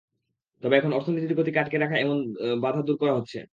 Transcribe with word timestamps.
তবে 0.63 0.75
এখন 0.77 0.91
অর্থনীতির 0.93 1.37
গতিকে 1.39 1.59
আটকে 1.59 1.77
রাখে 1.77 1.95
এমন 1.97 2.17
বাধা 2.61 2.81
দূর 2.83 2.97
করা 3.01 3.13
হচ্ছে। 3.17 3.37